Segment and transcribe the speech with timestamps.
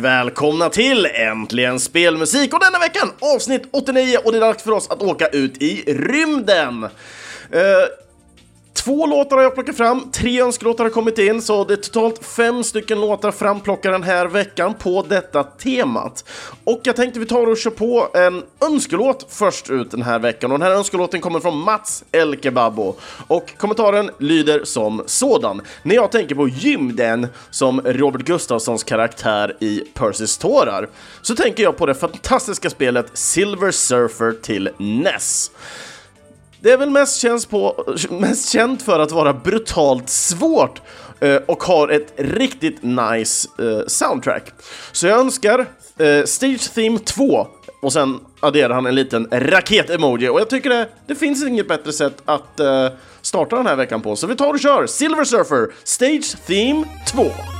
[0.00, 4.90] välkomna till Äntligen Spelmusik och denna veckan avsnitt 89 och det är dags för oss
[4.90, 6.84] att åka ut i rymden.
[6.84, 7.60] Eh,
[8.84, 12.24] Två låtar har jag plockat fram, tre önskelåtar har kommit in, så det är totalt
[12.24, 16.24] fem stycken låtar framplockade den här veckan på detta temat.
[16.64, 20.52] Och jag tänkte vi tar och kör på en önskelåt först ut den här veckan.
[20.52, 22.94] Och den här önskelåten kommer från Mats Elkebabo.
[23.26, 25.60] Och kommentaren lyder som sådan.
[25.82, 30.88] När jag tänker på gymden som Robert Gustafssons karaktär i Percys tårar,
[31.22, 35.50] så tänker jag på det fantastiska spelet Silver Surfer till NES.
[36.62, 40.82] Det är väl mest, känns på, mest känt för att vara brutalt svårt
[41.20, 44.52] eh, och har ett riktigt nice eh, soundtrack.
[44.92, 45.66] Så jag önskar
[45.98, 47.46] eh, Stage Theme 2
[47.82, 51.92] och sen adderar han en liten raket-emoji och jag tycker det, det finns inget bättre
[51.92, 52.60] sätt att
[53.22, 54.16] starta den här veckan på.
[54.16, 57.59] Så vi tar och kör Silver Surfer Stage Theme 2.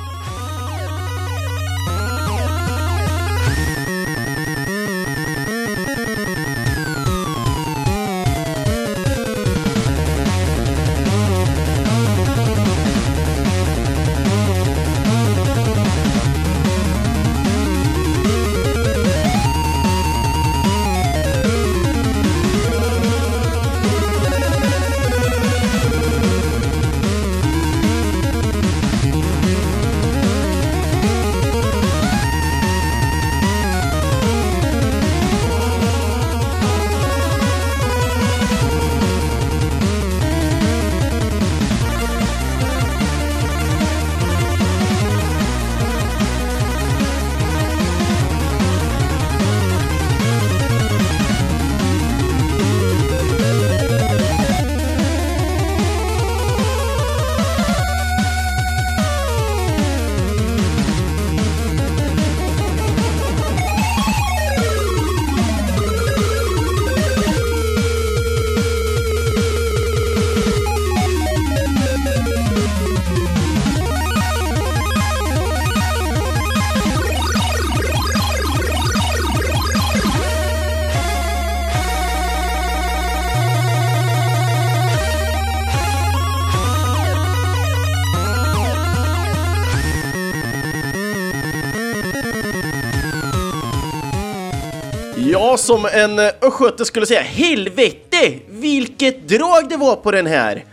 [95.70, 100.64] Som en eh, östgöte skulle säga, helvete vilket drag det var på den här!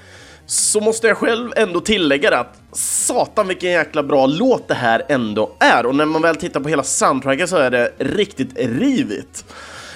[0.46, 5.06] Så måste jag själv ändå tillägga det att satan vilken jäkla bra låt det här
[5.10, 9.46] ändå är och när man väl tittar på hela soundtracket så är det riktigt rivigt.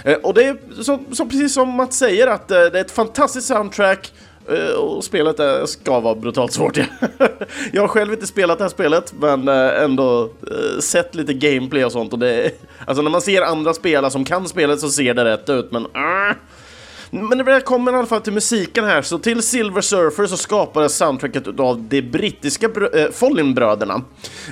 [0.03, 2.91] Eh, och det är så, så precis som Mats säger att eh, det är ett
[2.91, 4.11] fantastiskt soundtrack
[4.51, 6.77] Eh, och spelet är, ska vara brutalt svårt.
[6.77, 6.85] Ja.
[7.73, 11.85] Jag har själv inte spelat det här spelet, men eh, ändå eh, sett lite gameplay
[11.85, 12.13] och sånt.
[12.13, 12.51] Och det,
[12.85, 15.85] alltså när man ser andra spela som kan spelet så ser det rätt ut, men...
[15.85, 16.35] Uh,
[17.13, 20.37] men när vi kommer i alla fall till musiken här, så till Silver Surfer så
[20.37, 23.93] skapades soundtracket av de brittiska äh, Follin-bröderna.
[23.95, 24.01] Eh,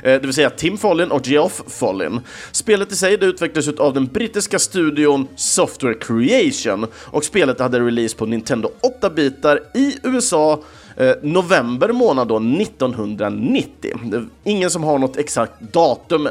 [0.04, 2.20] det vill säga Tim Follin och Geoff Follin.
[2.52, 8.18] Spelet i sig det utvecklades av den brittiska studion Software Creation och spelet hade release
[8.18, 8.72] på Nintendo
[9.02, 10.64] 8-bitar i USA
[10.98, 14.00] eh, november månad då 1990.
[14.04, 16.30] Det ingen som har något exakt datum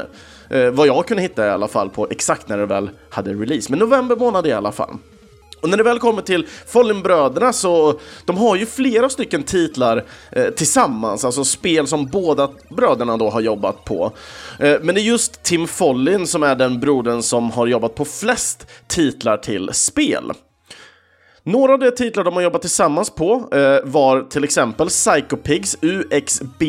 [0.49, 3.67] eh, vad jag kunde hitta i alla fall på exakt när det väl hade release,
[3.69, 4.97] men november månad i alla fall.
[5.61, 10.45] Och när det väl kommer till Follenbröderna så de har ju flera stycken titlar eh,
[10.49, 14.11] tillsammans, alltså spel som båda bröderna då har jobbat på.
[14.59, 18.05] Eh, men det är just Tim Follin som är den brodern som har jobbat på
[18.05, 20.31] flest titlar till spel.
[21.43, 25.77] Några av de titlar de har jobbat tillsammans på eh, var till exempel Psycho Pigs
[25.81, 26.63] UXB,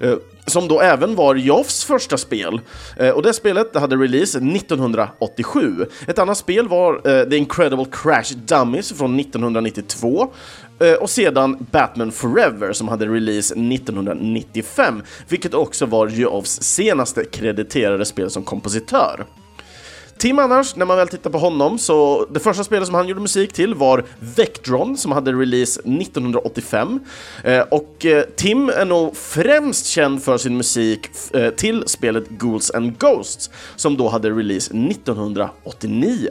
[0.00, 0.14] eh,
[0.46, 2.60] som då även var Joffs första spel.
[2.96, 5.86] Eh, och det spelet det hade release 1987.
[6.06, 10.32] Ett annat spel var eh, The Incredible Crash Dummies från 1992.
[10.80, 18.04] Eh, och sedan Batman Forever som hade release 1995, vilket också var Joffs senaste krediterade
[18.04, 19.24] spel som kompositör.
[20.18, 23.20] Tim annars, när man väl tittar på honom, så det första spelet som han gjorde
[23.20, 24.04] musik till var
[24.36, 27.00] Vectron som hade release 1985.
[27.44, 32.70] Eh, och eh, Tim är nog främst känd för sin musik eh, till spelet Ghouls
[32.70, 36.28] and Ghosts som då hade release 1989.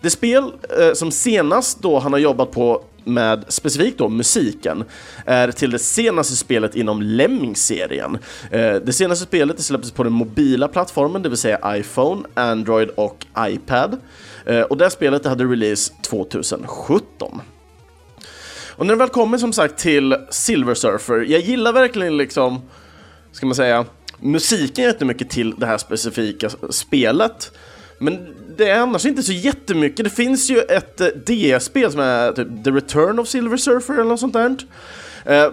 [0.00, 4.84] Det spel eh, som senast då han har jobbat på med specifikt då musiken
[5.26, 8.18] är till det senaste spelet inom Lemming-serien.
[8.50, 13.26] Eh, det senaste spelet släpptes på den mobila plattformen, det vill säga iPhone, Android och
[13.38, 14.00] iPad.
[14.46, 17.40] Eh, och det spelet hade release 2017.
[18.76, 22.60] Och när det väl kommer som sagt till Silver Surfer, jag gillar verkligen liksom,
[23.32, 23.84] ska man säga,
[24.20, 27.52] musiken jättemycket till det här specifika spelet.
[28.04, 30.04] Men det är annars inte så jättemycket.
[30.04, 34.04] Det finns ju ett eh, DS-spel som är typ The Return of Silver Surfer eller
[34.04, 34.56] något sånt där.
[35.24, 35.52] Eh,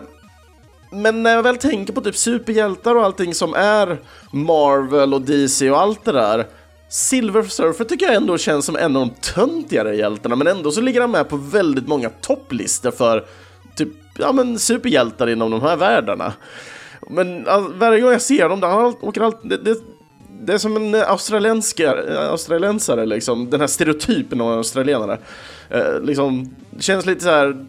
[0.91, 3.97] men när jag väl tänker på typ superhjältar och allting som är
[4.31, 6.47] Marvel och DC och allt det där.
[6.89, 10.81] Silver Surfer tycker jag ändå känns som en av de töntigare hjältarna, men ändå så
[10.81, 13.25] ligger han med på väldigt många topplistor för
[13.75, 16.33] typ, ja men superhjältar inom de här världarna.
[17.09, 19.77] Men alltså, varje gång jag ser dem, han åker alltid, det, det,
[20.41, 25.17] det är som en eh, eh, australiensare liksom, den här stereotypen av australienare.
[25.69, 27.65] Eh, liksom, det känns lite så här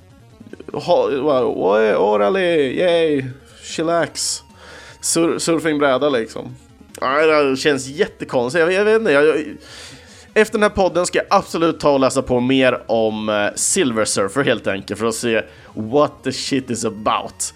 [1.97, 3.25] orally, yay,
[3.63, 4.43] chillax.
[5.01, 6.57] Sur surfingbräda liksom.
[7.01, 9.13] Det känns jättekonstigt, jag, jag vet inte.
[9.13, 9.45] Jag, jag,
[10.35, 14.05] efter den här podden ska jag absolut ta och läsa på mer om eh, Silver
[14.05, 15.43] Surfer helt enkelt för att se
[15.75, 17.55] what the shit is about.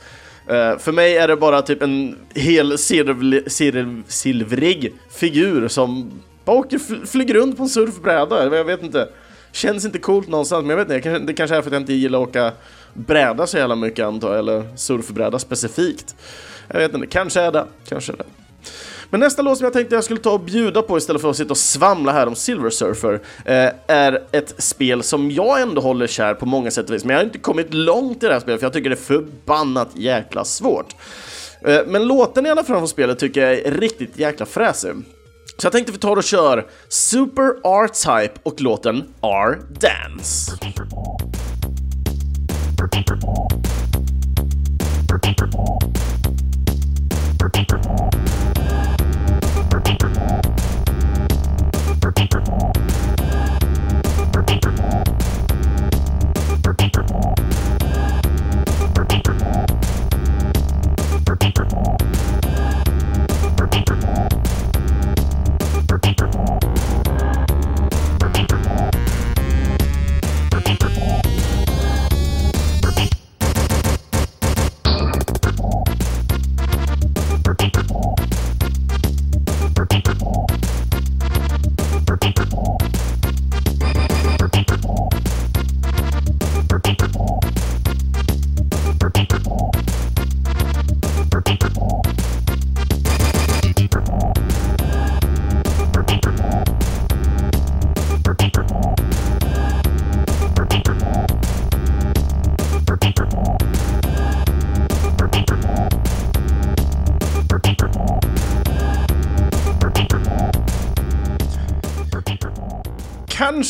[0.51, 2.79] Uh, för mig är det bara typ en hel
[4.09, 6.11] silvrig figur som
[6.45, 9.09] bara åker, flyger runt på en surfbräda, jag vet inte.
[9.53, 11.93] Känns inte coolt någonstans, men jag vet inte, det kanske är för att jag inte
[11.93, 12.53] gillar att åka
[12.95, 16.17] bräda så jävla mycket antar jag, eller surfbräda specifikt.
[16.69, 18.25] Jag vet inte, kanske är det, kanske är det.
[19.11, 21.37] Men nästa låt som jag tänkte jag skulle ta och bjuda på istället för att
[21.37, 26.07] sitta och svamla här om Silver Surfer eh, är ett spel som jag ändå håller
[26.07, 28.41] kär på många sätt och vis, men jag har inte kommit långt i det här
[28.41, 30.95] spelet för jag tycker det är förbannat jäkla svårt.
[31.61, 34.93] Eh, men låten i alla fall från spelet tycker jag är riktigt jäkla fräsig.
[35.59, 40.53] Så jag tänkte vi tar och kör Super R-Type och låten R-Dance.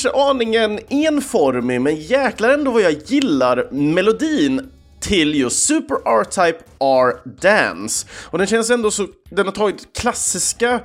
[0.06, 4.70] Kanske aningen enformig, men jäklar ändå vad jag gillar melodin
[5.00, 8.06] till just Super R-Type R-Dance.
[8.30, 10.80] Och den känns ändå så, den har tagit klassiska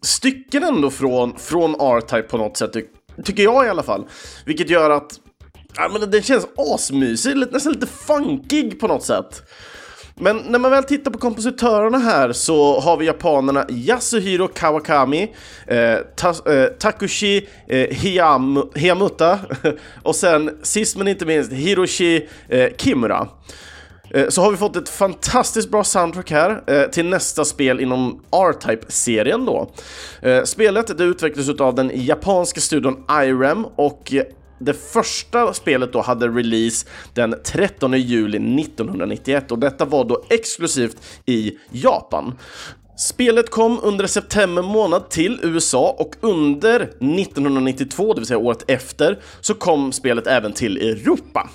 [0.00, 2.72] stycken ändå från, från R-Type på något sätt,
[3.24, 4.04] tycker jag i alla fall.
[4.46, 5.20] Vilket gör att,
[5.76, 9.42] ja men den känns asmysig, nästan lite funkig på något sätt.
[10.16, 15.34] Men när man väl tittar på kompositörerna här så har vi japanerna Yasuhiro Kawakami,
[15.66, 19.38] eh, ta, eh, Takushi eh, Hiyam, Hiyamuta
[20.02, 23.28] och sen sist men inte minst Hiroshi eh, Kimura.
[24.10, 28.22] Eh, så har vi fått ett fantastiskt bra soundtrack här eh, till nästa spel inom
[28.32, 29.70] R-Type-serien då.
[30.22, 34.12] Eh, spelet det utvecklades av den japanska studion IREM och
[34.64, 40.96] det första spelet då hade release den 13 juli 1991 och detta var då exklusivt
[41.26, 42.34] i Japan.
[42.96, 49.18] Spelet kom under september månad till USA och under 1992, det vill säga året efter,
[49.40, 51.50] så kom spelet även till Europa.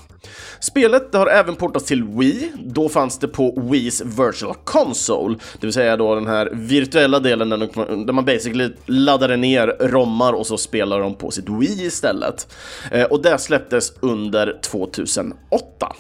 [0.60, 5.74] Spelet har även portats till Wii, då fanns det på Wiis Virtual Console, det vill
[5.74, 11.00] säga då den här virtuella delen där man basically laddade ner rommar och så spelar
[11.00, 12.53] de på sitt Wii istället.
[12.91, 15.96] Eh, och det släpptes under 2008.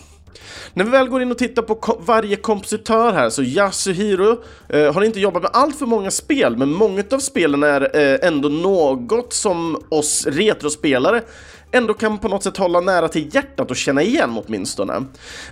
[0.73, 4.93] När vi väl går in och tittar på ko varje kompositör här så Yasuhiro eh,
[4.93, 8.49] har inte jobbat med allt för många spel, men många av spelen är eh, ändå
[8.49, 11.21] något som oss retrospelare
[11.71, 14.93] ändå kan på något sätt hålla nära till hjärtat och känna igen åtminstone.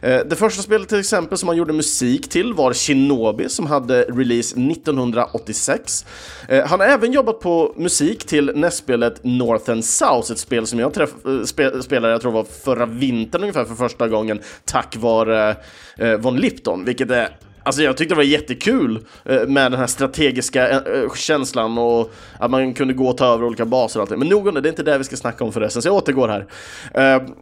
[0.02, 4.02] Eh, det första spelet till exempel som han gjorde musik till var Shinobi som hade
[4.04, 6.06] release 1986.
[6.48, 10.80] Eh, han har även jobbat på musik till nästspelet North and South, ett spel som
[10.80, 14.98] jag träff eh, spe spelade, jag tror var förra vintern ungefär för första gången, tack
[14.98, 15.56] vare
[16.20, 20.70] Von Lipton, vilket är Alltså jag tyckte det var jättekul eh, med den här strategiska
[20.70, 24.10] eh, eh, känslan och att man kunde gå och ta över olika baser och allt
[24.10, 24.18] det.
[24.18, 25.96] Men nog om det, det är inte det vi ska snacka om förresten, så jag
[25.96, 26.48] återgår här.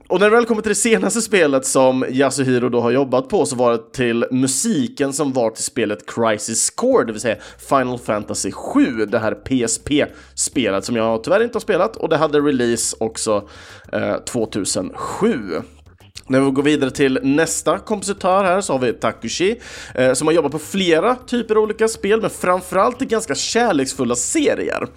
[0.08, 3.46] Och när det väl kommer till det senaste spelet som Yasuhiro då har jobbat på
[3.46, 7.38] så var det till musiken som var till spelet Crisis Core, det vill säga
[7.70, 12.39] Final Fantasy 7, det här PSP-spelet som jag tyvärr inte har spelat och det hade
[12.39, 13.50] release också
[14.25, 15.62] 2007.
[16.27, 19.60] När vi går vidare till nästa kompositör här så har vi Takushi
[19.96, 24.15] eh, som har jobbat på flera typer av olika spel, men framförallt i ganska kärleksfulla
[24.15, 24.88] serier.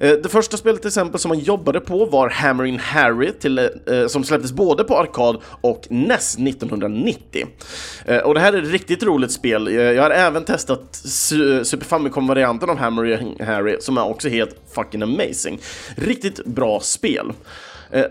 [0.00, 4.06] Eh, det första spelet till exempel som han jobbade på var Hammering Harry till, eh,
[4.08, 7.46] som släpptes både på arkad och NES 1990.
[8.04, 9.68] Eh, och det här är ett riktigt roligt spel.
[9.68, 14.56] Eh, jag har även testat eh, Super Famicom-varianten av Hammering Harry som är också helt
[14.74, 15.60] fucking amazing.
[15.96, 17.32] Riktigt bra spel.
[17.90, 18.04] Eh,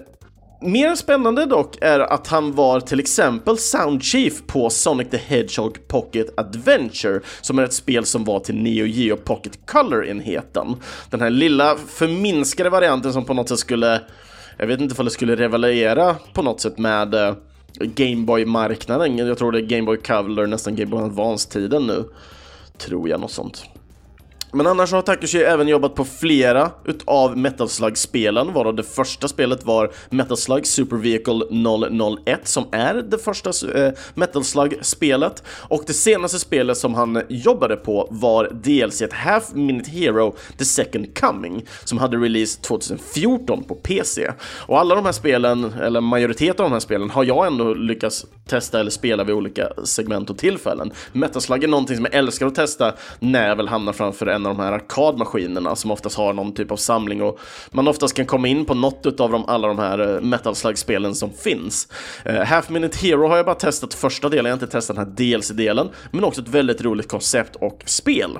[0.61, 5.87] Mer spännande dock är att han var till exempel Sound Chief på Sonic the Hedgehog
[5.87, 10.75] Pocket Adventure, som är ett spel som var till Neo Geo Pocket Color-enheten.
[11.09, 14.01] Den här lilla förminskade varianten som på något sätt skulle,
[14.57, 17.35] jag vet inte om det skulle revalera på något sätt med eh,
[17.79, 19.17] Gameboy-marknaden.
[19.17, 22.03] Jag tror det är Gameboy Color, nästan Gameboy Advance-tiden nu.
[22.77, 23.63] Tror jag, något sånt.
[24.57, 29.65] Men annars har Takashi även jobbat på flera utav Metal Slug-spelen, varav det första spelet
[29.65, 31.45] var Metal Slug Super Vehicle
[32.25, 35.43] 001 som är det första eh, Metal Slug-spelet.
[35.47, 41.19] Och det senaste spelet som han jobbade på var DLC Half Minute Hero The Second
[41.19, 44.31] Coming som hade release 2014 på PC.
[44.41, 48.25] Och alla de här spelen, eller majoriteten av de här spelen, har jag ändå lyckats
[48.47, 50.91] testa eller spela vid olika segment och tillfällen.
[51.11, 54.46] Metal Slug är någonting som jag älskar att testa när jag väl hamnar framför en
[54.47, 57.39] av de här arkadmaskinerna som oftast har någon typ av samling och
[57.71, 61.15] man oftast kan komma in på något av de, alla de här eh, Metal Slug-spelen
[61.15, 61.87] som finns.
[62.29, 65.05] Uh, Half Minute Hero har jag bara testat första delen, jag har inte testat den
[65.05, 68.37] här DLC-delen, men också ett väldigt roligt koncept och spel.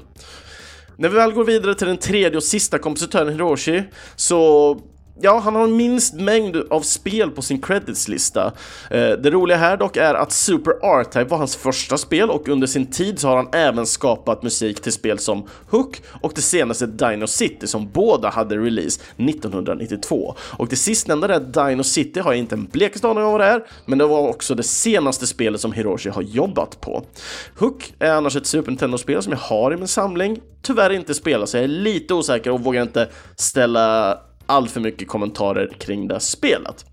[0.96, 3.84] När vi väl går vidare till den tredje och sista kompositören Hiroshi
[4.16, 4.82] så
[5.22, 8.46] Ja, han har minst mängd av spel på sin creditslista.
[8.92, 12.68] Eh, det roliga här dock är att Super R-Type var hans första spel och under
[12.68, 16.86] sin tid så har han även skapat musik till spel som Hook och det senaste
[16.86, 20.36] Dino City som båda hade release 1992.
[20.40, 23.48] Och det sistnämnda där, Dino City, har jag inte en blekaste aning om vad det
[23.48, 27.06] är, men det var också det senaste spelet som Hiroshi har jobbat på.
[27.60, 31.50] Hook är annars ett Super Nintendo-spel som jag har i min samling, tyvärr inte spelat
[31.50, 36.20] så jag är lite osäker och vågar inte ställa allt för mycket kommentarer kring det
[36.20, 36.86] spelet.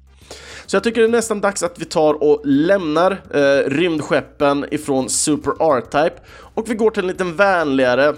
[0.67, 5.09] Så jag tycker det är nästan dags att vi tar och lämnar eh, rymdskeppen ifrån
[5.09, 8.15] Super R-Type och vi går till en liten vänligare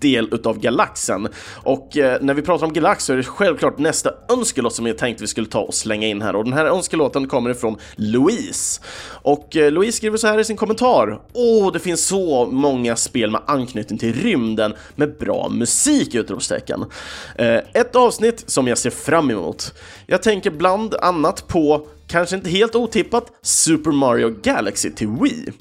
[0.00, 1.28] del utav galaxen.
[1.54, 4.98] Och eh, när vi pratar om galax så är det självklart nästa önskelåt som jag
[4.98, 8.80] tänkte vi skulle ta och slänga in här och den här önskelåten kommer ifrån Louise.
[9.22, 11.20] Och eh, Louise skriver så här i sin kommentar.
[11.32, 16.14] Åh, det finns så många spel med anknytning till rymden med bra musik!
[16.14, 16.84] Utropstecken.
[17.36, 19.74] Eh, ett avsnitt som jag ser fram emot.
[20.06, 25.52] Jag tänker bland annat på, kanske inte helt otippat, Super Mario Galaxy till Wii.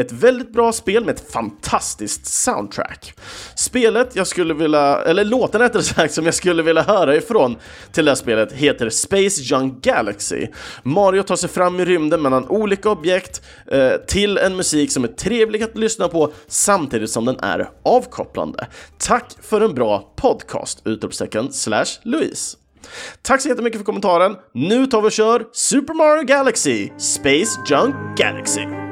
[0.00, 3.14] Ett väldigt bra spel med ett fantastiskt soundtrack.
[3.56, 7.56] Spelet jag skulle vilja, eller låten rättare sagt, som jag skulle vilja höra ifrån
[7.92, 10.46] till det här spelet heter Space Young Galaxy.
[10.82, 15.08] Mario tar sig fram i rymden mellan olika objekt eh, till en musik som är
[15.08, 18.66] trevlig att lyssna på samtidigt som den är avkopplande.
[18.98, 20.82] Tack för en bra podcast!
[20.84, 22.56] Utropstecken slash Louise.
[23.22, 24.36] Tack så jättemycket för kommentaren.
[24.54, 28.89] Nu tar vi och kör Super Mario Galaxy Space Junk Galaxy.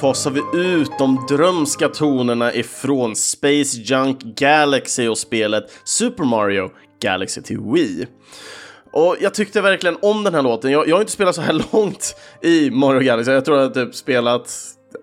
[0.00, 6.70] Fasar vi ut de drömska tonerna ifrån Space Junk Galaxy och spelet Super Mario
[7.02, 8.06] Galaxy till Wii.
[8.92, 10.72] Och jag tyckte verkligen om den här låten.
[10.72, 13.32] Jag, jag har inte spelat så här långt i Mario Galaxy.
[13.32, 14.54] Jag tror att jag typ spelat,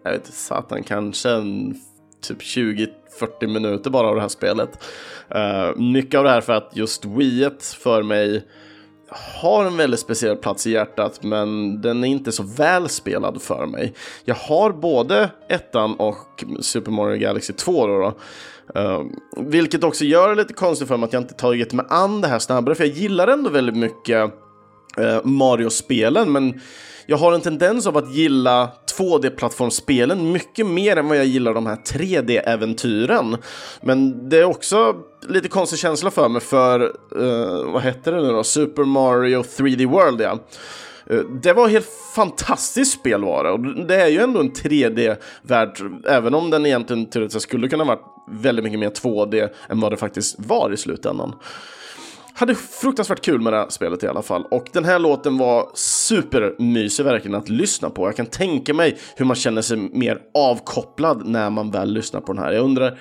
[0.03, 1.75] jag vet inte, satan, kanske en,
[2.27, 2.89] typ 20-40
[3.47, 4.83] minuter bara av det här spelet.
[5.35, 8.43] Uh, mycket av det här för att just Wii för mig
[9.09, 13.93] har en väldigt speciell plats i hjärtat, men den är inte så välspelad för mig.
[14.25, 18.00] Jag har både ettan och Super Mario Galaxy 2 då.
[18.00, 18.13] då.
[18.79, 19.03] Uh,
[19.38, 22.27] vilket också gör det lite konstigt för mig att jag inte tagit mig an det
[22.27, 24.31] här snabbare, för jag gillar ändå väldigt mycket
[24.97, 26.61] Eh, Mario-spelen, men
[27.05, 31.65] jag har en tendens av att gilla 2D-plattformsspelen mycket mer än vad jag gillar de
[31.65, 33.37] här 3D-äventyren.
[33.81, 34.95] Men det är också
[35.27, 36.79] lite konstig känsla för mig för,
[37.15, 40.39] uh, vad heter det nu då, Super Mario 3D World ja.
[41.11, 45.79] Uh, det var helt fantastiskt spel var det, och det är ju ändå en 3D-värld,
[46.07, 49.97] även om den egentligen teoretiskt skulle kunna varit väldigt mycket mer 2D än vad det
[49.97, 51.35] faktiskt var i slutändan
[52.35, 54.45] hade fruktansvärt kul med det här spelet i alla fall.
[54.51, 58.07] Och den här låten var supermysig verkligen att lyssna på.
[58.07, 62.33] Jag kan tänka mig hur man känner sig mer avkopplad när man väl lyssnar på
[62.33, 62.51] den här.
[62.51, 63.00] Jag undrar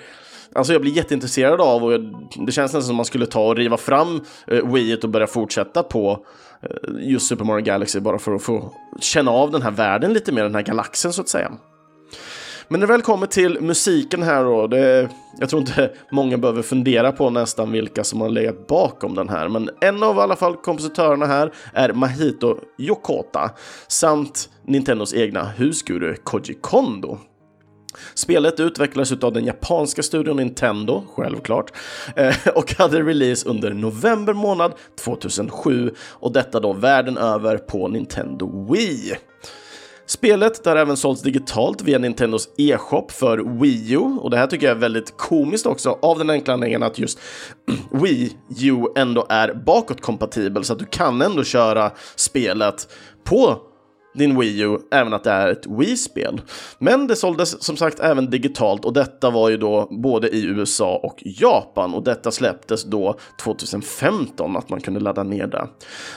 [0.55, 3.55] Alltså jag blir jätteintresserad av och jag, det känns nästan som man skulle ta och
[3.55, 6.25] riva fram eh, Wii och börja fortsätta på
[6.61, 10.31] eh, just Super Mario Galaxy bara för att få känna av den här världen lite
[10.31, 11.51] mer, den här galaxen så att säga.
[12.67, 16.61] Men när det väl kommer till musiken här då, det, jag tror inte många behöver
[16.61, 20.35] fundera på nästan vilka som har legat bakom den här, men en av i alla
[20.35, 23.51] fall kompositörerna här är Mahito Yokota
[23.87, 27.17] samt Nintendos egna husguru Koji Kondo.
[28.13, 31.73] Spelet utvecklades av den japanska studion Nintendo, självklart,
[32.15, 34.73] eh, och hade release under november månad
[35.03, 39.13] 2007 och detta då världen över på Nintendo Wii.
[40.07, 43.97] Spelet har även sålts digitalt via Nintendos e-shop för Wii U.
[43.97, 47.19] Och det här tycker jag är väldigt komiskt också av den enkla anledningen att just
[47.91, 52.87] Wii U ändå är bakåtkompatibel så att du kan ändå köra spelet
[53.23, 53.61] på
[54.15, 56.41] din Wii U, även att det är ett Wii-spel.
[56.79, 60.99] Men det såldes som sagt även digitalt och detta var ju då både i USA
[61.03, 65.67] och Japan och detta släpptes då 2015 att man kunde ladda ner det.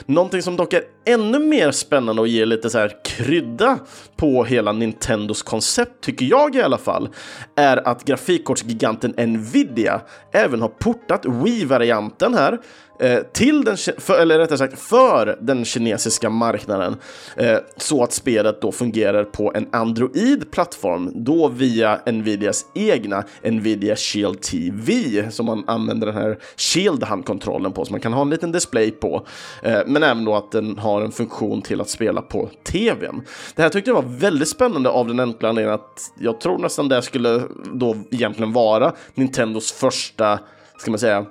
[0.05, 3.79] Någonting som dock är ännu mer spännande och ger lite så här krydda
[4.17, 7.09] på hela Nintendos koncept, tycker jag i alla fall,
[7.55, 12.59] är att grafikkortsgiganten Nvidia även har portat Wii-varianten här
[12.99, 16.95] Eh, till den, för, eller rättare sagt för den kinesiska marknaden
[17.35, 24.41] eh, så att spelet då fungerar på en Android-plattform, då via Nvidias egna Nvidia Shield
[24.41, 28.91] TV som man använder den här Shield-handkontrollen på, så man kan ha en liten display
[28.91, 29.27] på,
[29.63, 33.21] eh, men även då att den har en funktion till att spela på tvn.
[33.55, 36.89] Det här tyckte jag var väldigt spännande av den enkla anledningen att jag tror nästan
[36.89, 37.41] det skulle
[37.73, 40.39] då egentligen vara Nintendos första,
[40.77, 41.25] ska man säga,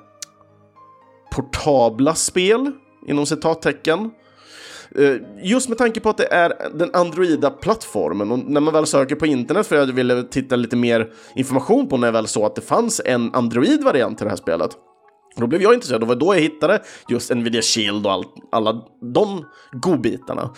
[1.43, 2.73] portabla spel,
[3.07, 4.11] inom citattecken.
[4.95, 8.87] Eh, just med tanke på att det är den androida plattformen och när man väl
[8.87, 12.27] söker på internet för att jag ville titta lite mer information på när jag väl
[12.27, 14.71] såg att det fanns en Android-variant till det här spelet
[15.41, 18.83] då blev jag intresserad, det var då jag hittade just Nvidia Shield och all, alla
[19.15, 20.51] de godbitarna.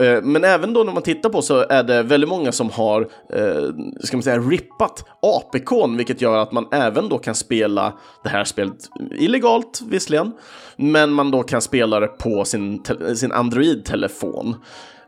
[0.00, 3.00] Eh, men även då när man tittar på så är det väldigt många som har,
[3.32, 3.64] eh,
[4.04, 7.92] ska man säga, rippat APKn, vilket gör att man även då kan spela
[8.22, 10.32] det här spelet illegalt visserligen,
[10.76, 12.84] men man då kan spela det på sin,
[13.16, 14.56] sin Android-telefon.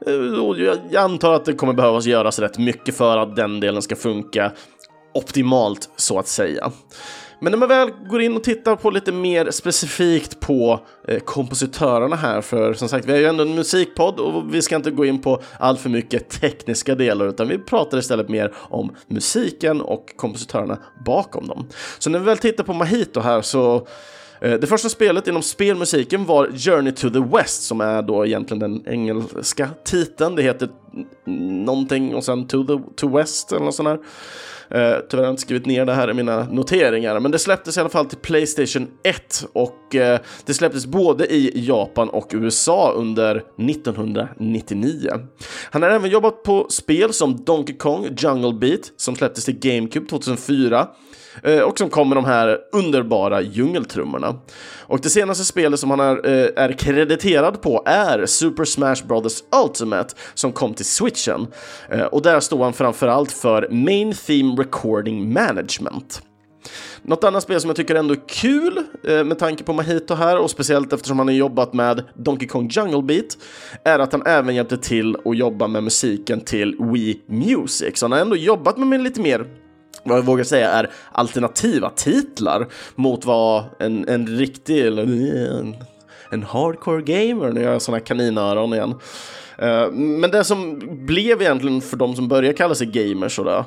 [0.06, 0.14] Eh,
[0.90, 4.52] jag antar att det kommer behövas göras rätt mycket för att den delen ska funka
[5.14, 6.70] optimalt så att säga.
[7.40, 12.16] Men när man väl går in och tittar på lite mer specifikt på eh, kompositörerna
[12.16, 15.04] här, för som sagt, vi är ju ändå en musikpodd och vi ska inte gå
[15.04, 20.16] in på allt för mycket tekniska delar, utan vi pratar istället mer om musiken och
[20.16, 21.66] kompositörerna bakom dem.
[21.98, 23.86] Så när vi väl tittar på Mahito här så
[24.40, 28.58] eh, det första spelet inom spelmusiken var Journey to the West som är då egentligen
[28.58, 30.36] den engelska titeln.
[30.36, 30.68] Det heter
[31.64, 33.98] någonting och sen To, the, to West eller något sånt där.
[34.74, 37.76] Uh, tyvärr har jag inte skrivit ner det här i mina noteringar, men det släpptes
[37.76, 42.92] i alla fall till Playstation 1 och uh, det släpptes både i Japan och USA
[42.96, 45.10] under 1999.
[45.70, 50.08] Han har även jobbat på spel som Donkey Kong Jungle Beat som släpptes till GameCube
[50.08, 50.88] 2004
[51.42, 54.34] Eh, och som kom med de här underbara djungeltrummorna.
[54.80, 59.42] Och det senaste spelet som han är, eh, är krediterad på är Super Smash Brothers
[59.64, 61.46] Ultimate som kom till switchen.
[61.90, 66.22] Eh, och där står han framförallt för Main Theme Recording Management.
[67.02, 70.38] Något annat spel som jag tycker ändå är kul eh, med tanke på Mahito här
[70.38, 73.38] och speciellt eftersom han har jobbat med Donkey Kong Jungle Beat
[73.84, 77.98] är att han även hjälpte till att jobba med musiken till Wii Music.
[77.98, 79.46] Så han har ändå jobbat med lite mer
[80.06, 85.76] vad jag vågar säga är alternativa titlar mot vad en, en riktig, eller en,
[86.30, 88.94] en hardcore gamer, nu gör jag sådana kaninöron igen,
[89.58, 93.64] eh, men det som blev egentligen för de som började kalla sig gamers och det,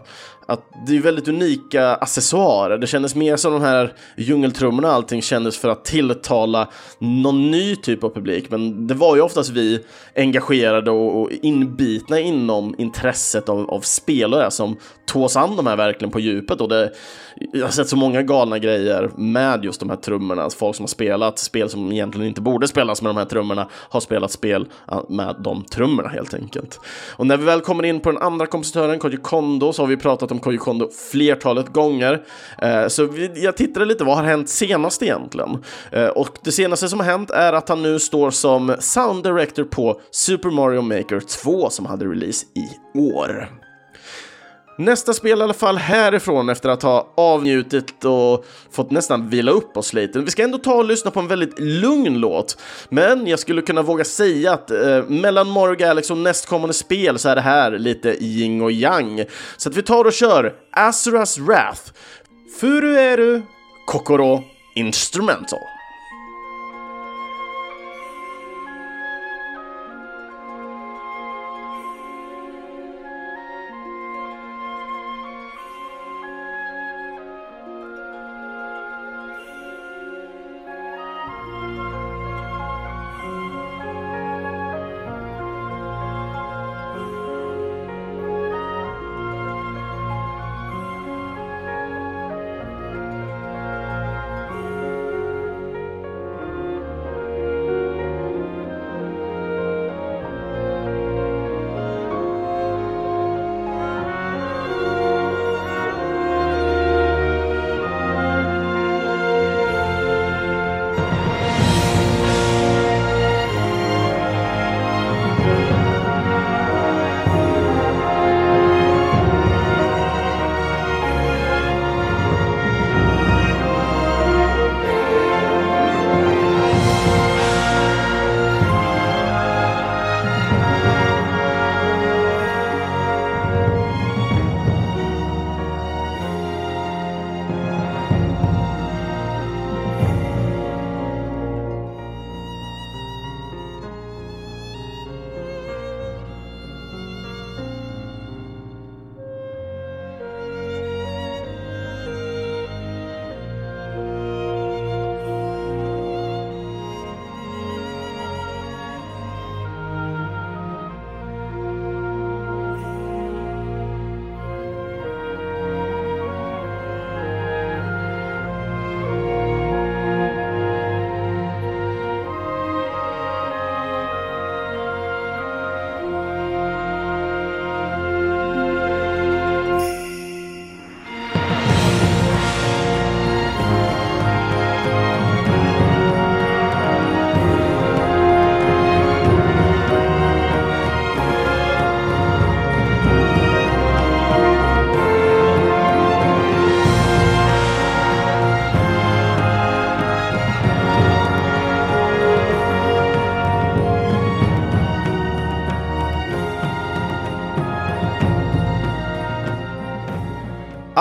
[0.50, 2.78] att det är väldigt unika accessoarer.
[2.78, 7.76] Det kändes mer som de här djungeltrummorna och allting kändes för att tilltala någon ny
[7.76, 8.52] typ av publik.
[8.52, 9.86] Men det var ju oftast vi
[10.16, 16.12] engagerade och, inbitna inom intresset av, av spelare som tog oss an de här verkligen
[16.12, 16.62] på djupet.
[16.62, 16.92] Och det,
[17.54, 20.50] jag har sett så många galna grejer med just de här trummorna.
[20.50, 24.00] Folk som har spelat spel som egentligen inte borde spelas med de här trummorna har
[24.00, 24.68] spelat spel
[25.10, 26.80] med de trummorna helt enkelt.
[27.18, 29.98] Och när vi väl kommer in på den andra kompositören, Koji Kondo, så har vi
[29.98, 32.24] pratat om Koji Kondo flertalet gånger.
[32.62, 35.64] Eh, så vi, jag tittade lite, vad har hänt senast egentligen?
[35.92, 39.64] Eh, och det senaste som har hänt är att han nu står som sound director
[39.64, 43.50] på Super Mario Maker 2 som hade release i år.
[44.80, 49.78] Nästa spel i alla fall härifrån efter att ha avnjutit och fått nästan vila upp
[49.78, 50.20] oss lite.
[50.20, 52.58] Vi ska ändå ta och lyssna på en väldigt lugn låt,
[52.90, 57.30] men jag skulle kunna våga säga att eh, mellan Mario Galaxy och nästkommande spel så
[57.30, 59.26] är det här lite yin och yang.
[59.58, 61.82] Så att vi tar och kör Azuras Wrath,
[62.60, 63.42] Furueru
[63.86, 64.44] Kokoro
[64.76, 65.79] Instrumental.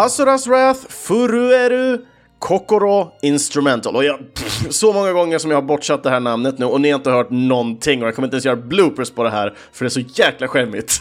[0.09, 1.99] Asuras Wrath, Furueru,
[2.39, 3.97] Kokoro Instrumental.
[3.97, 6.81] Och jag, pff, så många gånger som jag har bortsatt det här namnet nu och
[6.81, 9.55] ni har inte hört någonting och jag kommer inte ens göra bloopers på det här
[9.73, 11.01] för det är så jäkla skämmigt.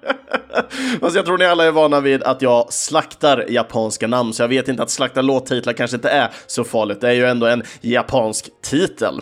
[1.00, 4.48] Fast jag tror ni alla är vana vid att jag slaktar japanska namn, så jag
[4.48, 7.00] vet inte att slakta låttitlar kanske inte är så farligt.
[7.00, 9.20] Det är ju ändå en japansk titel.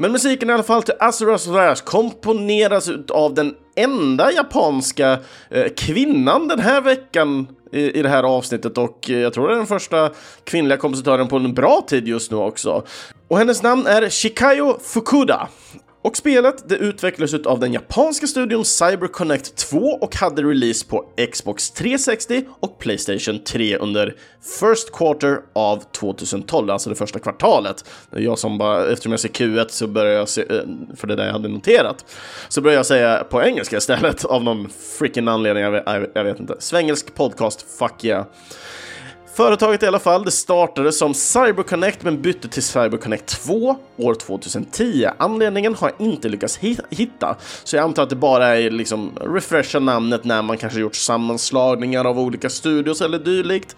[0.00, 5.18] Men musiken i alla fall till Azuras Rash komponeras av den enda japanska
[5.50, 9.54] eh, kvinnan den här veckan i, i det här avsnittet och eh, jag tror det
[9.54, 10.10] är den första
[10.44, 12.82] kvinnliga kompositören på en bra tid just nu också.
[13.28, 15.48] Och hennes namn är Shikayo Fukuda.
[16.02, 21.70] Och spelet det utvecklades av den japanska studion CyberConnect 2 och hade release på Xbox
[21.70, 24.14] 360 och Playstation 3 under
[24.60, 27.84] First Quarter av 2012, alltså det första kvartalet.
[28.10, 30.60] Jag som bara, eftersom jag ser Q1 så börjar jag se, eh,
[30.96, 32.04] för det där jag hade noterat,
[32.48, 36.40] så börjar jag säga på engelska istället av någon freaking anledning, jag vet, jag vet
[36.40, 36.56] inte.
[36.58, 38.24] Svengelsk podcast, fuck yeah.
[39.38, 45.06] Företaget i alla fall, det startade som CyberConnect men bytte till CyberConnect 2 år 2010.
[45.18, 46.58] Anledningen har jag inte lyckats
[46.90, 50.94] hitta, så jag antar att det bara är liksom refresha namnet när man kanske gjort
[50.94, 53.76] sammanslagningar av olika studios eller dylikt.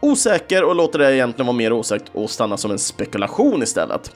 [0.00, 4.12] Osäker och låter det egentligen vara mer osäkert och stanna som en spekulation istället.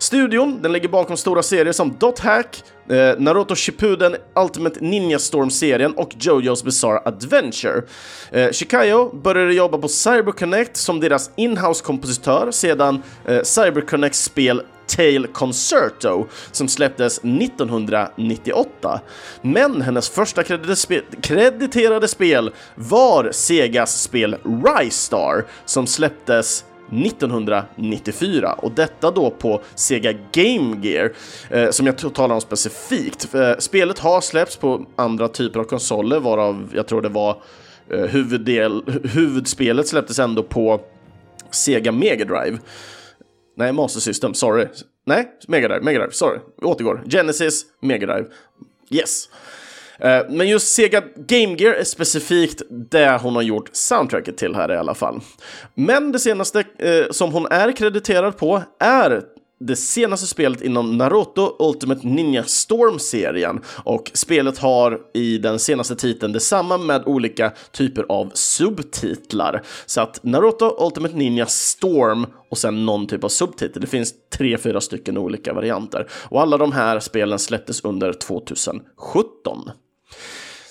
[0.00, 5.92] Studion den ligger bakom stora serier som Dot Hack, eh, Naruto Shippuden, Ultimate Ninja Storm-serien
[5.92, 7.82] och JoJo's Bizarre Adventure.
[8.32, 14.62] Eh, Shikayo började jobba på CyberConnect som deras inhouse kompositör sedan eh, CyberConnects spel
[14.96, 19.00] Tale Concerto som släpptes 1998.
[19.42, 20.42] Men hennes första
[21.22, 30.12] krediterade spel var Segas spel Rise Star som släpptes 1994 och detta då på Sega
[30.32, 31.12] Game Gear
[31.50, 33.34] eh, som jag talar om specifikt.
[33.34, 37.42] Eh, spelet har släppts på andra typer av konsoler varav jag tror det var
[37.90, 40.80] eh, huvuddel, huvudspelet släpptes ändå på
[41.50, 42.58] Sega Mega Drive.
[43.56, 44.66] Nej, Master System, sorry.
[45.06, 46.38] Nej, Mega Drive, Mega Drive, sorry.
[46.62, 47.02] Återgår.
[47.06, 48.26] Genesis, Mega Drive.
[48.90, 49.28] Yes.
[50.00, 54.72] Eh, men just Sega Game Gear är specifikt det hon har gjort soundtracket till här
[54.72, 55.20] i alla fall.
[55.74, 59.22] Men det senaste eh, som hon är krediterad på är
[59.64, 66.32] det senaste spelet inom Naruto Ultimate Ninja Storm-serien och spelet har i den senaste titeln
[66.32, 69.62] detsamma med olika typer av subtitlar.
[69.86, 73.80] Så att Naruto Ultimate Ninja Storm och sen någon typ av subtitel.
[73.82, 79.70] Det finns tre, fyra stycken olika varianter och alla de här spelen släpptes under 2017.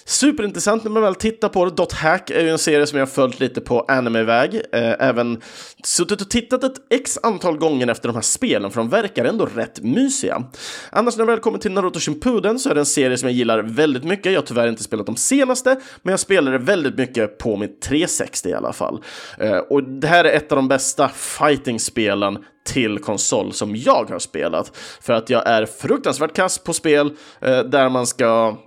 [0.10, 1.72] Superintressant när man väl tittar på det.
[1.72, 4.56] Dot Hack är ju en serie som jag har följt lite på anime-väg.
[4.56, 5.42] Eh, även
[5.84, 9.46] suttit och tittat ett x antal gånger efter de här spelen, för de verkar ändå
[9.46, 10.44] rätt mysiga.
[10.90, 13.36] Annars när det väl kommer till Naruto Shimpuden så är det en serie som jag
[13.36, 14.32] gillar väldigt mycket.
[14.32, 18.50] Jag har tyvärr inte spelat de senaste, men jag spelade väldigt mycket på min 360
[18.50, 19.04] i alla fall.
[19.38, 24.20] Eh, och det här är ett av de bästa fighting-spelen till konsol som jag har
[24.20, 24.78] spelat.
[25.02, 28.58] För att jag är fruktansvärt kass på spel eh, där man ska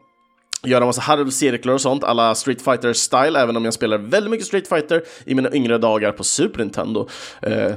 [0.66, 4.46] göra massa halvcirklar och sånt, alla Street fighter style även om jag spelar väldigt mycket
[4.46, 7.08] Street Fighter i mina yngre dagar på Super Nintendo.
[7.42, 7.72] Eh,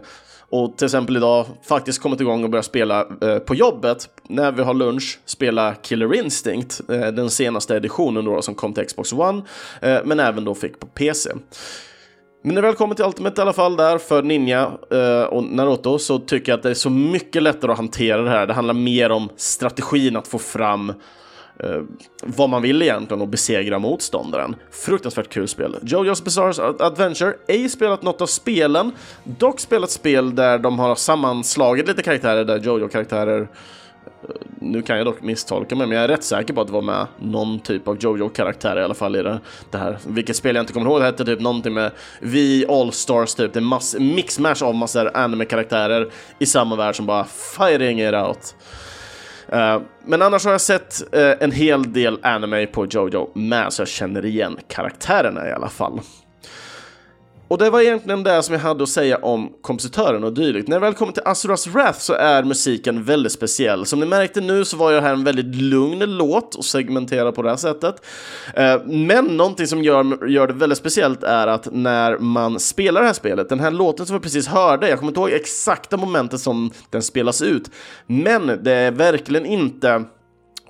[0.49, 4.63] och till exempel idag faktiskt kommit igång och börjat spela eh, på jobbet när vi
[4.63, 9.41] har lunch, spela Killer Instinct, eh, den senaste editionen då som kom till Xbox One,
[9.81, 11.29] eh, men även då fick på PC.
[12.43, 15.43] Men när det väl kommer till Ultimate i alla fall där för Ninja eh, och
[15.43, 18.47] Naruto så tycker jag att det är så mycket lättare att hantera det här.
[18.47, 20.93] Det handlar mer om strategin att få fram
[21.59, 21.81] eh,
[22.23, 24.55] vad man vill egentligen och besegra motståndaren.
[24.71, 25.77] Fruktansvärt kul spel.
[25.81, 28.91] Jojo's Bizarre Adventure, ej spelat något av spelen,
[29.23, 33.47] dock spelat spel där de har sammanslagit lite karaktärer, där Jojo-karaktärer eh,
[34.59, 36.81] nu kan jag dock misstolka mig, men jag är rätt säker på att det var
[36.81, 39.39] med någon typ av Jojo-karaktär i alla fall i det,
[39.71, 39.97] det, här.
[40.07, 43.53] Vilket spel jag inte kommer ihåg, det hette typ någonting med Vi All-Stars typ.
[43.53, 47.25] Det är mass, mix-mash av massor anime-karaktärer i samma värld som bara
[47.57, 48.55] fighting it out.
[49.47, 53.81] Eh, men annars har jag sett eh, en hel del anime på Jojo med, så
[53.81, 55.99] jag känner igen karaktärerna i alla fall.
[57.47, 60.67] Och det var egentligen det som jag hade att säga om kompositören och dylikt.
[60.67, 63.85] När det väl kommer till Asuras Wrath så är musiken väldigt speciell.
[63.85, 67.41] Som ni märkte nu så var jag här en väldigt lugn låt och segmenterad på
[67.41, 68.05] det här sättet.
[68.53, 73.07] Eh, men någonting som gör, gör det väldigt speciellt är att när man spelar det
[73.07, 76.39] här spelet, den här låten som vi precis hörde, jag kommer inte ihåg exakta momentet
[76.39, 77.71] som den spelas ut,
[78.07, 80.03] men det är verkligen inte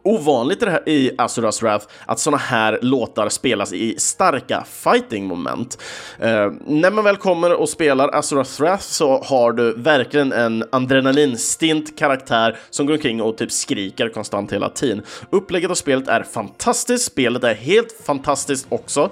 [0.05, 5.81] ovanligt i, det här, i Asuras Wrath att såna här låtar spelas i starka fighting-moment.
[6.19, 11.99] Eh, när man väl kommer och spelar Asuras Wrath så har du verkligen en adrenalinstint
[11.99, 15.03] karaktär som går omkring och typ skriker konstant hela tiden.
[15.29, 19.09] Upplägget av spelet är fantastiskt, spelet är helt fantastiskt också.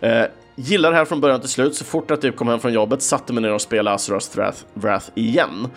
[0.00, 0.24] Eh,
[0.56, 1.74] gillar det här från början till slut.
[1.74, 4.58] Så fort jag typ kom hem från jobbet satte mig ner och spelade Asuras Wrath,
[4.74, 5.68] Wrath igen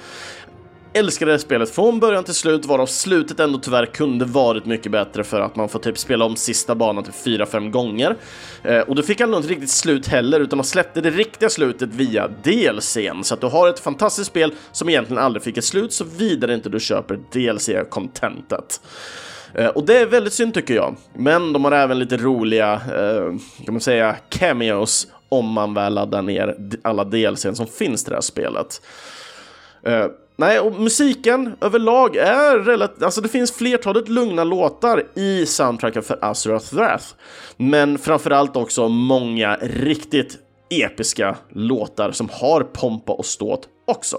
[0.97, 5.23] älskade det spelet från början till slut, varav slutet ändå tyvärr kunde varit mycket bättre
[5.23, 8.15] för att man får typ spela om sista banan typ till fyra fem gånger.
[8.63, 11.49] Eh, och då fick han nog inte riktigt slut heller, utan man släppte det riktiga
[11.49, 15.63] slutet via DLCn, så att du har ett fantastiskt spel som egentligen aldrig fick ett
[15.65, 18.81] slut, så vidare inte du köper DLC-contentet.
[19.53, 23.33] Eh, och det är väldigt synd tycker jag, men de har även lite roliga, eh,
[23.65, 28.15] kan man säga, cameos om man väl laddar ner alla DLCn som finns till det
[28.15, 28.81] här spelet.
[29.83, 30.05] Eh,
[30.39, 33.04] Nej, och musiken överlag är relativt...
[33.04, 37.06] Alltså det finns flertalet lugna låtar i soundtracken för Azeroth Wrath.
[37.58, 40.38] Men framförallt också många riktigt
[40.69, 44.17] episka låtar som har pompa och ståt också.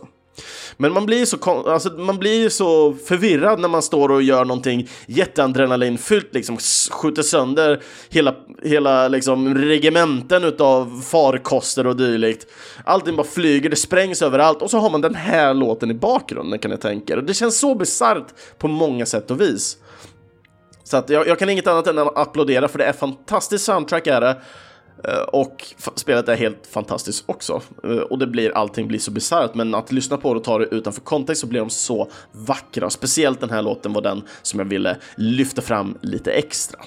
[0.77, 4.89] Men man blir, så, alltså, man blir så förvirrad när man står och gör någonting
[5.07, 6.59] jätteadrenalinfyllt, liksom
[6.91, 12.47] skjuter sönder hela, hela liksom, regementen utav farkoster och dylikt.
[12.85, 16.59] Allting bara flyger, det sprängs överallt och så har man den här låten i bakgrunden
[16.59, 17.17] kan jag tänka er.
[17.17, 18.27] Det känns så bisarrt
[18.59, 19.77] på många sätt och vis.
[20.85, 24.07] Så att jag, jag kan inget annat än att applådera för det är fantastiskt soundtrack
[24.07, 24.37] är det.
[25.05, 27.63] Eh, och spelet är helt fantastiskt också.
[27.85, 30.59] Eh, och det blir, allting blir så bisarrt, men att lyssna på det och ta
[30.59, 32.91] det utanför kontext så blir de så vackra.
[32.91, 36.79] Speciellt den här låten var den som jag ville lyfta fram lite extra.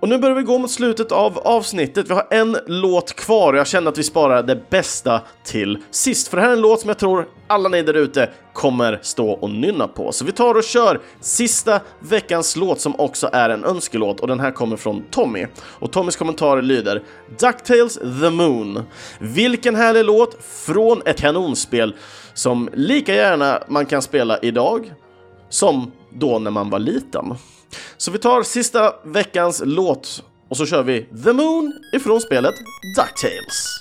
[0.00, 2.10] Och nu börjar vi gå mot slutet av avsnittet.
[2.10, 6.28] Vi har en låt kvar och jag känner att vi sparar det bästa till sist.
[6.28, 9.30] För det här är en låt som jag tror alla ni där ute kommer stå
[9.30, 10.12] och nynna på.
[10.12, 14.40] Så vi tar och kör sista veckans låt som också är en önskelåt och den
[14.40, 15.46] här kommer från Tommy.
[15.62, 17.02] Och Tommys kommentar lyder
[17.40, 18.82] Ducktails The Moon.
[19.18, 21.94] Vilken härlig låt från ett kanonspel
[22.34, 24.92] som lika gärna man kan spela idag
[25.48, 27.34] som då när man var liten.
[27.96, 32.54] Så vi tar sista veckans låt och så kör vi The Moon ifrån spelet
[32.96, 33.80] DuckTales.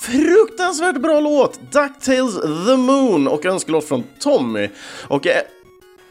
[0.00, 1.60] Fruktansvärt bra låt!
[1.72, 4.68] DuckTales The Moon och önskelåt från Tommy.
[5.08, 5.42] Och jag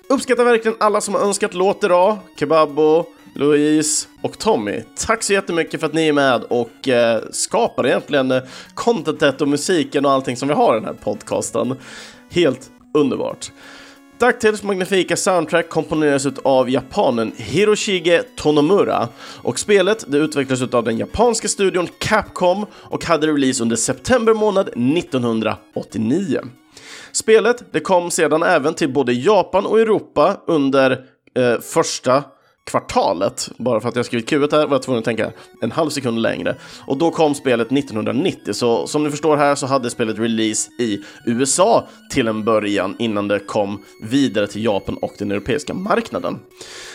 [0.09, 2.17] uppskattar verkligen alla som har önskat låt idag.
[2.39, 4.81] Kebabo, Louise och Tommy.
[4.95, 8.43] Tack så jättemycket för att ni är med och eh, skapar egentligen eh,
[8.73, 11.75] contentet och musiken och allting som vi har i den här podcasten.
[12.29, 13.51] Helt underbart.
[14.23, 19.07] DuckTales magnifika soundtrack komponeras av japanen Hiroshige Tonomura
[19.41, 24.67] och spelet det utvecklades av den japanska studion Capcom och hade release under september månad
[24.67, 26.39] 1989.
[27.11, 30.91] Spelet det kom sedan även till både Japan och Europa under
[31.35, 32.23] eh, första
[32.65, 33.49] kvartalet.
[33.57, 36.21] Bara för att jag skrivit Q1 här var jag tvungen att tänka en halv sekund
[36.21, 36.55] längre.
[36.87, 41.03] Och då kom spelet 1990, så som ni förstår här så hade spelet release i
[41.25, 46.39] USA till en början innan det kom vidare till Japan och den europeiska marknaden.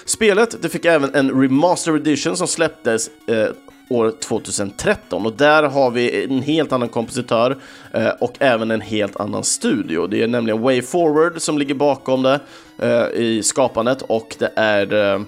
[0.05, 3.49] Spelet det fick även en remaster edition som släpptes eh,
[3.91, 7.57] år 2013 och där har vi en helt annan kompositör
[7.95, 10.07] eh, och även en helt annan studio.
[10.07, 12.41] Det är nämligen Way Forward som ligger bakom det
[12.79, 15.21] eh, i skapandet och det är eh,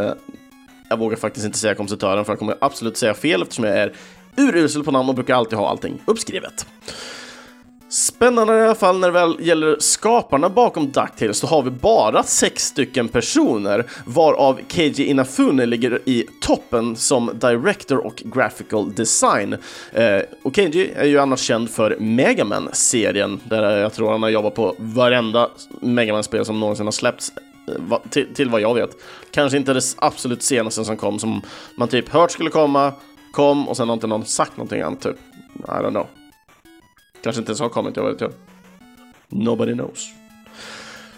[0.00, 0.12] Eh,
[0.88, 3.92] jag vågar faktiskt inte säga kompositören för jag kommer absolut säga fel eftersom jag är
[4.36, 6.66] urusel på namn och brukar alltid ha allting uppskrivet.
[7.90, 12.22] Spännande i alla fall när det väl gäller skaparna bakom DuckTales så har vi bara
[12.22, 19.56] sex stycken personer varav Keiji Inafune ligger i toppen som director och graphical design.
[19.92, 24.54] Eh, och Keiji är ju annars känd för Megaman-serien där jag tror han har jobbat
[24.54, 25.48] på varenda
[25.80, 27.32] Megaman-spel som någonsin har släppts
[28.10, 28.96] till, till vad jag vet.
[29.30, 31.42] Kanske inte det absolut senaste som kom, som
[31.74, 32.92] man typ hört skulle komma,
[33.32, 35.16] kom och sen har inte någon sagt någonting annat typ.
[35.54, 36.06] I don't know.
[37.22, 38.36] Kanske inte ens har kommit, jag vet inte.
[39.28, 40.08] Nobody knows.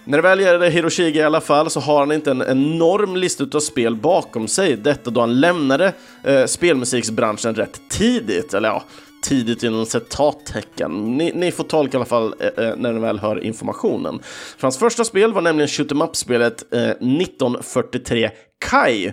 [0.05, 3.45] När det väl gäller Hiroshige i alla fall så har han inte en enorm lista
[3.55, 4.77] av spel bakom sig.
[4.77, 5.93] Detta då han lämnade
[6.25, 8.85] eh, spelmusiksbranschen rätt tidigt, eller ja,
[9.23, 11.17] tidigt inom citattecken.
[11.17, 14.21] Ni, ni, får tolka i alla fall eh, eh, när ni väl hör informationen.
[14.57, 18.31] För hans första spel var nämligen shoot em up-spelet eh, 1943
[18.71, 19.07] Kai.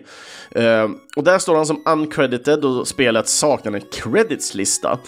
[0.51, 4.99] Eh, och där står han som uncredited och spelet saknar en credits-lista.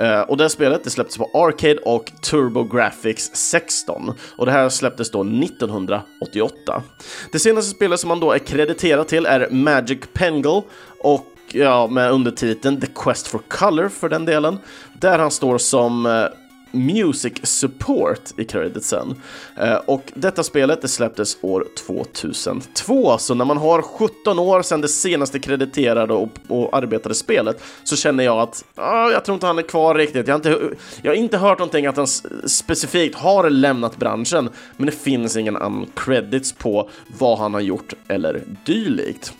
[0.00, 5.10] Uh, och det spelet det släpptes på Arcade och TurboGrafx 16 och det här släpptes
[5.10, 6.82] då 1988.
[7.32, 10.62] Det senaste spelet som han då är krediterad till är Magic Pengal.
[11.00, 14.58] och ja, med undertiteln The Quest for Color för den delen,
[15.00, 16.26] där han står som eh,
[16.74, 19.14] Music Support i creditsen.
[19.56, 24.80] Eh, och detta spelet det släpptes år 2002, så när man har 17 år sedan
[24.80, 29.46] det senaste krediterade och, och arbetade spelet så känner jag att uh, jag tror inte
[29.46, 30.28] han är kvar riktigt.
[30.28, 32.06] Jag har, inte, jag har inte hört någonting att han
[32.46, 37.94] specifikt har lämnat branschen, men det finns ingen annan credits på vad han har gjort
[38.08, 39.32] eller dylikt.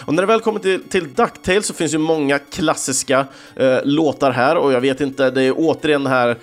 [0.00, 3.26] Och när det väl kommer till, till DuckTales så finns ju många klassiska
[3.56, 4.56] eh, låtar här.
[4.56, 6.36] Och jag vet inte, det är återigen här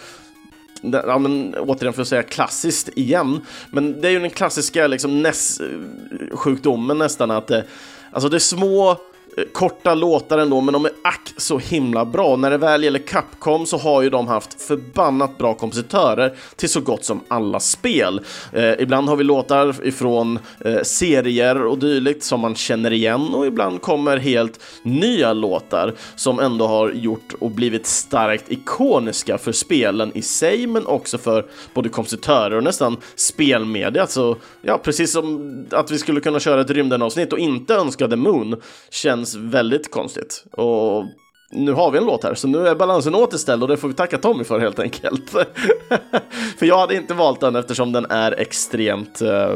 [0.81, 5.21] ja, men, återigen för att säga klassiskt igen, men det är ju den klassiska liksom,
[5.21, 7.61] NES-sjukdomen eh, nästan att eh,
[8.11, 8.97] alltså det är små
[9.53, 12.35] korta låtar ändå, men de är ack så himla bra.
[12.35, 16.81] När det väl gäller Capcom så har ju de haft förbannat bra kompositörer till så
[16.81, 18.21] gott som alla spel.
[18.53, 23.47] Eh, ibland har vi låtar ifrån eh, serier och dylikt som man känner igen och
[23.47, 30.11] ibland kommer helt nya låtar som ändå har gjort och blivit starkt ikoniska för spelen
[30.15, 34.01] i sig, men också för både kompositörer och nästan spelmedia.
[34.01, 38.15] Alltså, ja, precis som att vi skulle kunna köra ett rymden-avsnitt och inte önska The
[38.15, 40.45] Moon känns känns väldigt konstigt.
[40.51, 41.05] Och
[41.51, 43.93] nu har vi en låt här, så nu är balansen återställd och det får vi
[43.93, 45.30] tacka Tommy för helt enkelt.
[46.59, 49.55] för jag hade inte valt den eftersom den är extremt uh,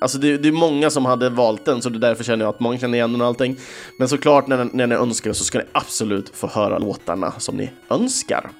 [0.00, 2.54] Alltså det, det, är många som hade valt den, så det är därför känner jag
[2.54, 3.56] att många känner igen den och allting.
[3.98, 7.70] Men såklart, när, när ni önskar så ska ni absolut få höra låtarna som ni
[7.90, 8.50] önskar.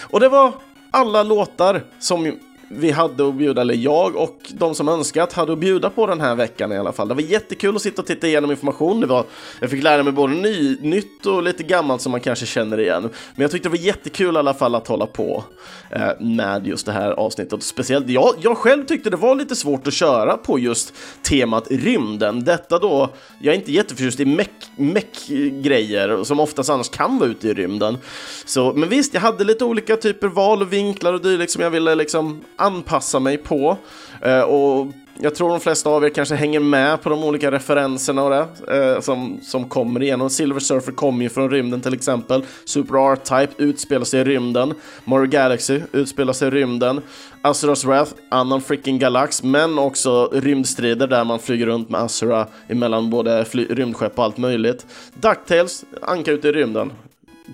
[0.00, 0.52] Och det var
[0.90, 2.38] alla låtar som
[2.72, 6.20] vi hade att bjuda, eller jag och de som önskat hade att bjuda på den
[6.20, 7.08] här veckan i alla fall.
[7.08, 9.00] Det var jättekul att sitta och titta igenom information.
[9.00, 9.24] Det var,
[9.60, 13.02] jag fick lära mig både ny, nytt och lite gammalt som man kanske känner igen.
[13.34, 15.44] Men jag tyckte det var jättekul i alla fall att hålla på
[15.90, 17.62] eh, med just det här avsnittet.
[17.62, 22.44] Speciellt jag, jag själv tyckte det var lite svårt att köra på just temat rymden.
[22.44, 23.08] Detta då,
[23.40, 27.98] jag är inte jätteförtjust i meck-grejer som oftast annars kan vara ute i rymden.
[28.44, 31.70] Så, men visst, jag hade lite olika typer val och vinklar och dylikt som jag
[31.70, 33.76] ville liksom anpassa mig på.
[34.22, 34.86] Eh, och
[35.22, 38.46] jag tror de flesta av er kanske hänger med på de olika referenserna och det
[38.76, 40.30] eh, som, som kommer igenom.
[40.30, 42.44] Silver Surfer kommer ju från rymden till exempel.
[42.64, 44.74] Super R-Type utspelar sig i rymden.
[45.04, 47.00] Mario Galaxy utspelar sig i rymden.
[47.42, 53.10] Asuras Wrath, annan freaking galax, men också rymdstrider där man flyger runt med Asura emellan
[53.10, 54.86] både rymdskepp och allt möjligt.
[55.14, 56.92] Ducktails, anka ut i rymden.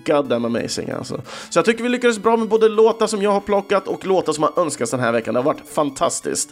[0.05, 1.21] Goddamn amazing alltså.
[1.49, 4.33] Så jag tycker vi lyckades bra med både låtar som jag har plockat och låtar
[4.33, 5.33] som har önskats den här veckan.
[5.33, 6.49] Det har varit fantastiskt.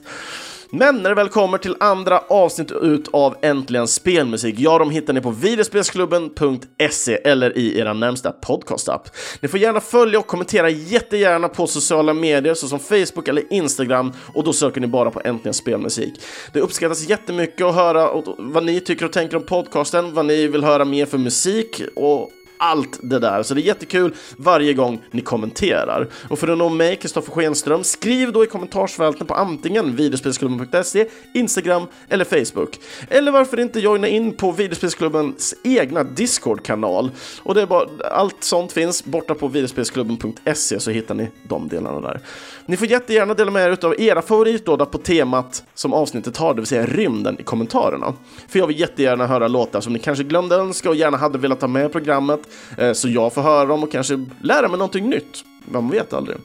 [0.70, 5.14] Men när det väl kommer till andra avsnitt ut av Äntligen Spelmusik, ja, de hittar
[5.14, 9.10] ni på videospelsklubben.se eller i era närmsta podcastapp.
[9.40, 14.44] Ni får gärna följa och kommentera jättegärna på sociala medier såsom Facebook eller Instagram och
[14.44, 16.22] då söker ni bara på Äntligen Spelmusik.
[16.54, 20.64] Det uppskattas jättemycket att höra vad ni tycker och tänker om podcasten, vad ni vill
[20.64, 23.44] höra mer för musik och allt det där.
[23.44, 26.08] Så det är jättekul varje gång ni kommenterar.
[26.30, 31.88] Och för att nå mig, Kristoffer Schenström, skriv då i kommentarsfälten på antingen videospelsklubben.se, Instagram
[32.10, 32.80] eller Facebook.
[33.10, 37.12] Eller varför inte joina in på videospelsklubbens egna Discord-kanal.
[37.44, 42.02] Och det är bara, allt sånt finns borta på videospelsklubben.se så hittar ni de delarna
[42.02, 42.20] där.
[42.66, 46.62] Ni får jättegärna dela med er av era favoritlådor på temat som avsnittet har, det
[46.62, 48.14] vill säga rymden, i kommentarerna.
[48.48, 51.62] För jag vill jättegärna höra låtar som ni kanske glömde önska och gärna hade velat
[51.62, 52.40] ha med i programmet
[52.78, 55.44] Eh, så jag får höra dem och kanske lära mig någonting nytt.
[55.66, 56.38] Man vet aldrig.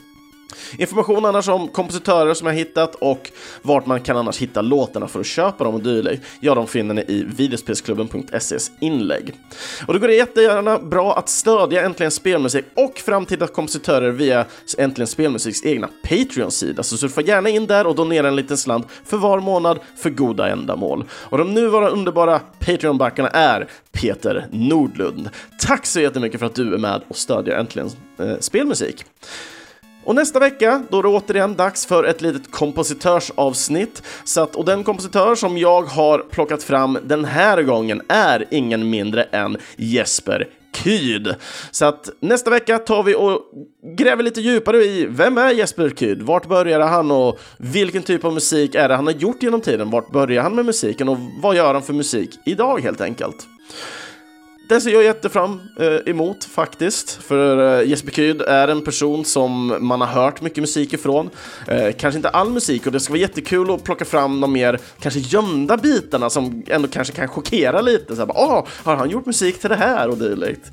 [0.79, 3.31] Information annars om kompositörer som jag hittat och
[3.63, 6.95] vart man kan annars hitta låtarna för att köpa dem och dylikt, ja, de finner
[6.95, 9.35] ni i videospelsklubben.ses inlägg.
[9.87, 14.45] Och då går det jättegärna bra att stödja Äntligen Spelmusik och framtida kompositörer via
[14.79, 19.17] Äntligen Spelmusiks egna Patreon-sida, så surfa gärna in där och donera en liten slant för
[19.17, 21.05] var månad för goda ändamål.
[21.13, 25.31] Och de nuvarande underbara Patreon-backarna är Peter Nordlund.
[25.61, 29.05] Tack så jättemycket för att du är med och stödjer Äntligen eh, Spelmusik.
[30.05, 34.03] Och nästa vecka, då är det återigen dags för ett litet kompositörsavsnitt.
[34.25, 38.91] Så att, och den kompositör som jag har plockat fram den här gången är ingen
[38.91, 41.35] mindre än Jesper Kyd.
[41.71, 43.41] Så att nästa vecka tar vi och
[43.97, 46.23] gräver lite djupare i vem är Jesper Kyd?
[46.23, 49.91] Vart började han och vilken typ av musik är det han har gjort genom tiden?
[49.91, 53.47] Vart började han med musiken och vad gör han för musik idag helt enkelt?
[54.71, 59.77] Det ser jag jättefram eh, emot faktiskt, för eh, Jesper Kyd är en person som
[59.81, 61.31] man har hört mycket musik ifrån.
[61.69, 64.79] Eh, kanske inte all musik och det ska vara jättekul att plocka fram de mer
[65.01, 68.17] kanske gömda bitarna som ändå kanske kan chockera lite.
[68.17, 70.73] Så här, ah, har han gjort musik till det här och dylikt?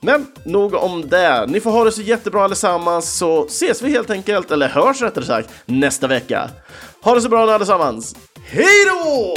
[0.00, 1.46] Men nog om det.
[1.48, 5.24] Ni får ha det så jättebra allesammans så ses vi helt enkelt, eller hörs rättare
[5.24, 6.50] sagt, nästa vecka.
[7.02, 8.16] Ha det så bra nu allesammans.
[8.44, 9.34] Hej då!